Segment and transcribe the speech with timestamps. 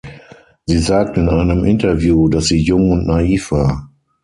[0.65, 3.91] Sie sagte in einem Interview, dass sie jung und naiv war.